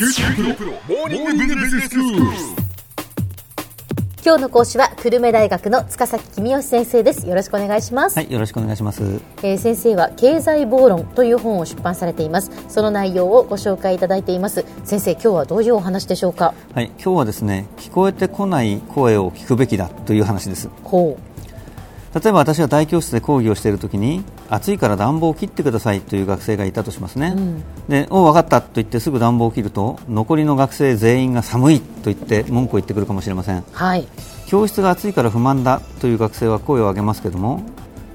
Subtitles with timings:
[0.00, 0.08] 今
[4.36, 7.28] 日の講師は久留米大学の塚崎君吉先生です。
[7.28, 9.02] よろしくお願いします、はい、よろしくお願いします。
[9.42, 12.50] えー先生は経済暴論という本を出版されています。
[12.68, 14.64] その内容をご紹介いただいています。
[14.84, 16.54] 先生今日はどういうお話でしょうか？
[16.74, 20.70] はい、今日はですね、聞こえてこない声を聞くべきだという話です。
[20.82, 21.18] ほ
[22.14, 27.34] 例えば私が大教室で講義をしているときに、暑いから暖房を切ってくださいという学生がいたとしますね。
[27.88, 33.58] で、お分かったと言ってすぐ暖房を切ると、残りの学生全員が寒いと言って文句を言ってくるかもしれません。
[33.58, 34.06] うはい
[34.50, 37.62] 教室が暑いから不満だという学生は声を上げますけども、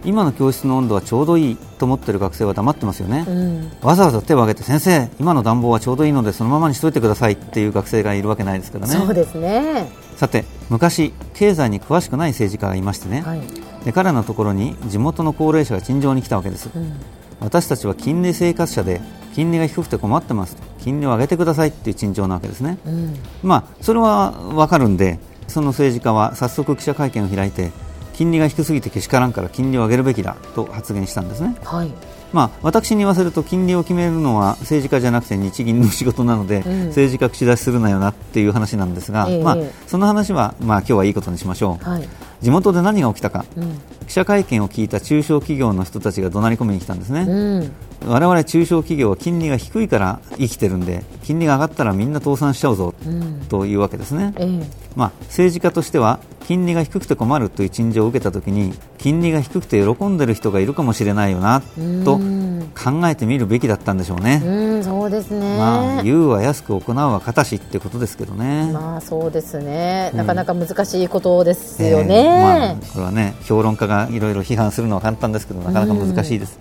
[0.05, 3.25] 今の教室の温度はちょうどいいと思っている学生は黙ってますよね。
[3.27, 3.71] うん。
[3.81, 8.93] わざわざ手を挙げて先生、今の暖房はちょうどいいのでそのままにしといてくださいっていう学生がいるわけないですからね。
[8.93, 9.89] そうですね。
[10.15, 13.41] さて昔経済に詳しくない政治家がいましてね、はい。
[13.83, 16.93] で彼のところに地元の高齢者が陳情に来たわけです、うん。
[17.39, 19.01] 私たちは金利生活者で
[19.33, 23.15] 金利が低くて困ってます金利を上げてくださいっていう陳情なわけですね、うん。
[23.43, 27.71] まあそれは分かるんでその政治家は早速記者会見を開いて
[28.15, 31.55] 金利が低すぎてけしからんから金利を上げるべきだと発言したんですね。
[31.63, 31.91] はい。
[32.33, 36.87] まあ、私に言わせると金利を決めるのは政治家じゃなくて日銀の仕事なので、うん。
[36.87, 39.43] 政治家口出しするなよなっていう話なんですが、ええ。
[39.43, 39.57] まあ、
[39.87, 42.07] その話は、まあ、今日はいいことにしましょう、はい
[42.45, 43.43] 地元で何が起きたか。
[43.57, 43.81] うん。
[44.05, 47.71] 記者会見を聞いた中小企業の人たちが怒鳴り込みに来たんですね、うん。
[48.07, 53.41] 我々中小企業は金利が低いから生きてるんで金利が上がったらみんな倒産しちゃうぞ、うん。
[53.49, 54.69] というわけですね、ええ。
[54.95, 61.61] まあ、政治家としては金利が低くて困るという陳情を受けたときに金利が低くて喜んでる人がいるかもしれないよな
[62.03, 64.41] とうん考えてみるべきだったんでしょうね。
[64.43, 65.57] うんそうですね。
[65.57, 68.71] まあ、言うは安く行うは形ってことですけどね。
[68.71, 70.17] まあそうですね、うん。
[70.17, 76.59] なかなか難しいことですよえーね、まあ、これはね評論家がいろいろ批判するのは簡単ですけどなかなか難しいです、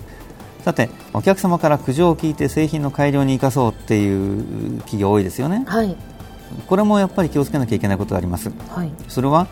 [0.65, 5.65] さてお客様から苦情を聞いて製品の改良に生かそうっていう企業多いですよね。
[5.67, 5.97] はい。
[6.67, 8.51] これもやっぱり気をつけなきゃいけないことがあります。
[8.71, 8.93] はい。
[9.09, 9.47] それは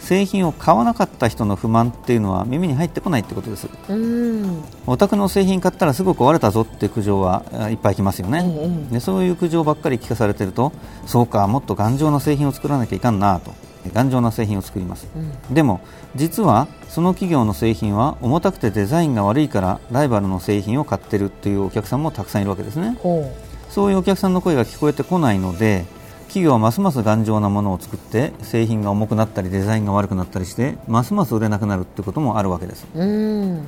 [0.00, 3.68] 製品を買わなかった人の不満っていうのは耳に入ってこないってことです。
[3.88, 4.62] うん。
[4.86, 10.72] お宅の製品買ったらすぐ壊れたぞって苦情はあいっぱい来ますよね、ええでそういう苦情ばっかり聞かされてると
[11.06, 13.52] そうかもっと頑丈な製品を作らなきゃいかんなと。
[13.94, 15.54] 頑丈な製品を作ります、うん。
[15.54, 15.80] でも
[16.14, 22.98] 実はその企業の製品は重たくてデザインが悪いからライバルの製品を買ってるというお客さんもたくさんいるわけですね。
[23.02, 23.30] ほ
[23.70, 25.84] そういうお客さんの声が聞こえてこないので
[26.38, 32.86] 企業はますます頑丈なものを作って製品が重くなったりデザインが悪くなったりしてますます売れなくなるってこともあるわけです。
[32.94, 33.66] ううん。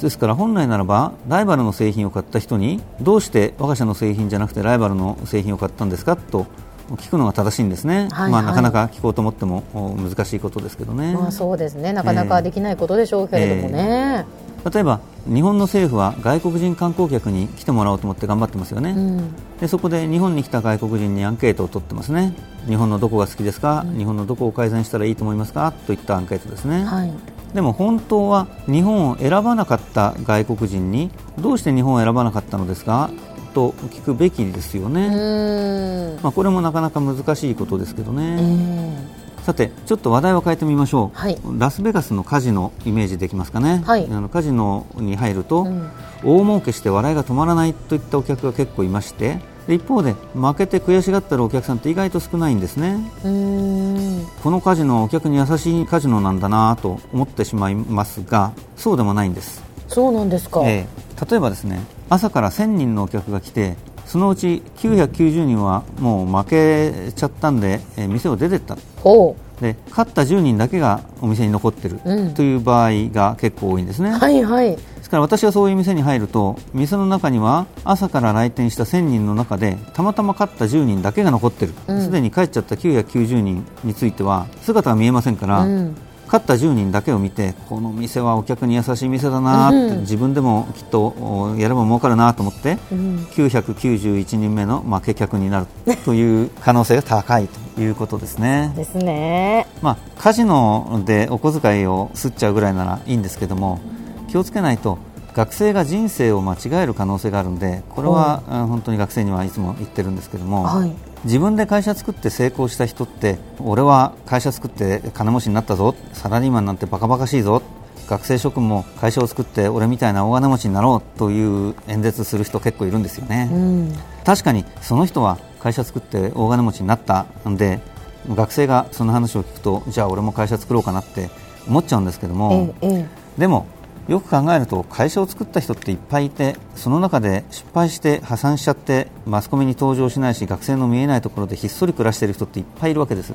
[0.00, 6.14] ですから本来ならばライバルの製品を買った人にどうして我が社の製品じゃなくてライバルの製品を買ったんですか？
[6.14, 6.46] と
[6.92, 8.30] 聞くのが正しいんですね、はいはい。
[8.30, 11.92] まあ、なかなか聞こうと思ってもお難しいことですけどね、まあそうですね。
[11.92, 14.24] なかなかできないことでしょうけれどもね、
[14.72, 19.34] 例えば日本の政府は外国人観光客に来てもらおうと思って頑張ってますよね、うん。
[19.60, 22.34] でそこで日本に来た外国人にアンケートを取ってますね。
[22.66, 25.72] 日本のどこが好きですか、日本のどこを改善したらいいと思いますか？
[25.86, 27.12] といったアンケートですね、はい。
[27.54, 33.10] でも本当は日本を選ばなかった外国人にどうして日本を選ばなかったのですか？
[33.52, 36.18] と聞くべきですようね、ん。
[36.22, 41.38] まあ、これもなかなか難しいことですけどえね、えさてちょっと話題を変えてみましょう、はい。
[41.58, 44.08] ラスベガスのカジノイメージできますかね、はい。
[44.10, 45.90] あのカジノに入ると、うん
[46.26, 49.40] 大儲けして笑いが止まらないといったお客が結構いまして。
[49.66, 52.96] で一方で負けて悔しがってるお客さんって意外と少ないんですね。
[53.24, 54.26] うん。
[54.42, 59.62] このカジノはお客に優しいカジノなんだなと思ってしまいますがそうでもないんです。
[59.88, 61.26] そうなんですか、ええ。
[61.30, 68.76] 例えばですね朝から1000人のお客が来てそのうち990人はもう負けちゃったんで、えー店を出てった。
[69.02, 72.34] ほで勝った10人だけがお店に残ってるうん。
[72.34, 74.76] という場合が結構多いんですね、うはいはい。
[74.76, 81.74] ですから私がそういう店に入ると店の中には朝から来店した1000人の中でたまたま勝った10人だけが残ってる。
[81.86, 82.02] うん。
[82.02, 90.00] すで、に帰っちゃった990人については姿が見えませんから、うん勝った10人だけを見てこの店はお客に優しい店だなって、うん。
[90.00, 93.16] 自分でもきっとおやれば儲かるなと思って、うん。
[93.32, 95.66] 991人目の負け客になる
[96.04, 98.72] という可能性が高いということですね。
[98.76, 99.66] ですね。
[99.82, 103.80] まあ、カジノでお小遣いを吸っちゃうぐらいならいいんですけども
[104.28, 104.98] 気をつけないと
[105.34, 110.92] 学生が人生を間違える可能性があるんでこれは、あ本当に学生にはいつも言ってるんですけども、はい
[111.24, 115.94] 自分で会社作って成功した人って俺は会社作って金持ちになったぞ。
[116.12, 117.62] サラリーマンなんてバカバカしいぞ。
[118.06, 123.94] 学生諸君も会社を作って俺みたいな大金持ちになろうという演説する人結構いるんですよね、うん。
[124.26, 127.80] 確かにその人は会社作って大金持ちになったんで
[128.28, 131.30] 学生がその話を聞くとじゃあ俺も会社作ろうかなって
[131.66, 133.08] 思っちゃうんですけども、えええ。
[133.38, 133.66] でも
[134.08, 143.32] よく考えると会社を作った人っていっぱいいてその中で失敗して破産しちゃってマスコミに登場しないし学生の見えないところでひっそり暮らしている人っていっぱいいるわけです。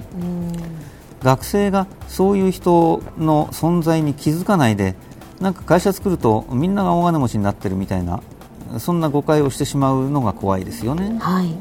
[1.23, 4.95] 学生がそういう人の存在に気づかないで
[5.41, 8.21] なんか会社作るとみんなが大金持ちになってるみたいな
[8.77, 11.53] そんな誤解をしてしまうのが怖いですよね、はい、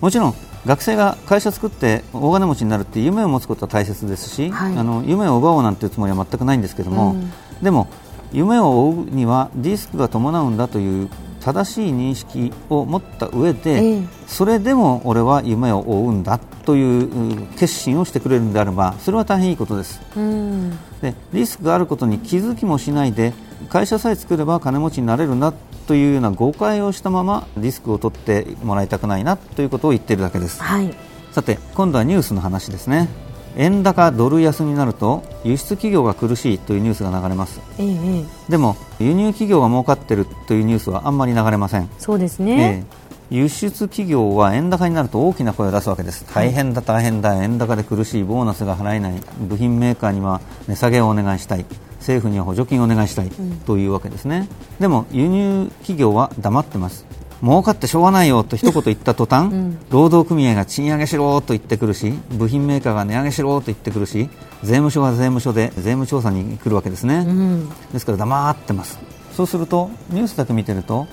[0.00, 0.34] もちろん
[0.66, 7.32] 学生が会社作って大金持ちになるって夢を持つことは大切ですし、はい、あの夢を奪おうなんていうつもりは全くないんですけども、うん、
[7.62, 7.88] でも
[8.32, 11.08] 夢を追うにはリスクが伴うんだという
[11.40, 23.32] 正しい認識を持った上で、えー、それでも俺は夢を追うんだという決心をしてくれるのであればそれは大変いいことです、うん、でリスクがあることに気づきもしないで
[23.68, 25.52] 会社さえ作れば金持ちになれるな
[25.86, 30.94] というような誤解をしたままリスクを取ってもらいたくないなということを言っているだけです、はい、
[31.32, 33.08] さて今度はニュースの話ですね
[33.56, 41.88] 円高ドル安になると輸出企業が苦しいというニュースが流れます、ええ、でも輸入企業が儲かっているというニュースはあんまり流れません。
[41.98, 43.00] そうですね、え
[43.30, 51.64] 輸出企業は円高になると大きな声を出すわけです、大変だ、大変だ、円高で苦しい、ボーナスが払えない、部品メーカーには値下げをお願いしたい、
[52.00, 53.30] 政府には補助金をお願いしたい。
[53.66, 54.48] というわけですね、
[54.80, 57.06] でも輸入企業は黙ってます。
[57.42, 64.28] 儲かってしょうがないよと一言言った途端、うん、労働組合が賃上げしろと言ってくるし部品メーカーが値上げしろと言ってくるし
[64.62, 68.98] 税務署が税務署で税務調査に来るわけですね、うん、ですから黙ってます。
[69.32, 71.06] そうするとニュースだけ見てると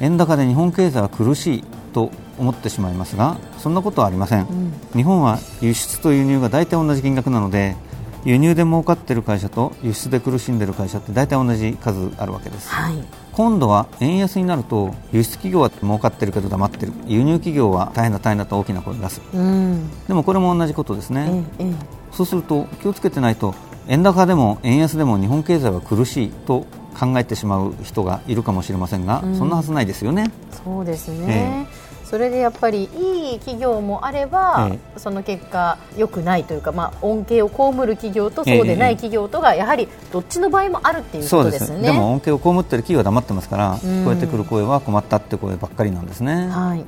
[0.00, 7.76] 円高で日本経済は苦しいと思ってしまいますがそんなことはありません、うん、日本は輸出と輸入が大体同じ金額なので
[8.24, 12.96] 輸入で儲かっている会社と輸出で苦しんでいる会社って大体同じ数あるわけです、はい、
[13.32, 16.92] 今度は円安になると輸出企業は儲かっているけど黙っている。
[17.06, 21.72] 輸入企業は大変だ大変だと大きな声を出す、うん、でもこれも同じことですね、ええ、
[22.12, 23.54] そうすると気をつけてないと
[23.88, 26.66] 円高でも円安でも日本経済は苦しいと
[26.98, 30.30] 考えてしまう人がいるかもしれませんが、うん、そんなはずないですよね。
[30.64, 41.82] そうですね、えー、それでやっぱりいい企業もあれば、えー、その結果良くないというか、まあ、恩恵を被る企業とそうでない企業とがやはりどっちの場合もあるっていうことですね。
[41.82, 46.48] でも恩恵を被っている企業は黙ってますから、聞こえてくる声は困ったって声ばっかりなんですね。
[46.48, 46.84] はい、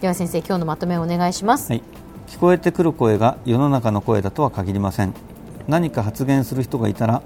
[0.00, 1.72] では先生今日のまとめをお願いします。
[1.72, 1.82] はい、
[2.28, 5.14] 聞こえてくる声が世の中の声だとは限りません。
[5.68, 7.22] 何か発言する人がいたら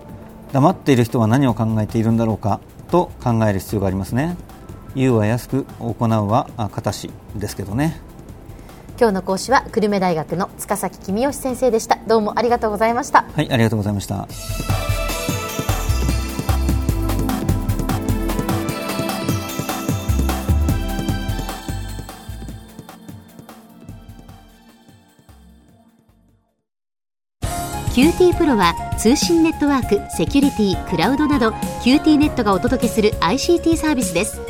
[0.52, 2.60] 黙っている人は何を考えているんだろうか
[2.90, 4.36] と考える必要がありますね
[4.94, 8.00] 言うは安く行うは形ですけどね。
[8.98, 11.98] 今日の講師は久留米大学の塚崎君吉先生でした。
[12.06, 13.24] どうもありがとうございました。
[13.34, 14.28] はいありがとうございました。
[27.94, 31.50] QT プロは通信ネットワーク、セキュリティ、クラウドなど
[31.82, 34.49] QT ネットがお届けする ICT サービスです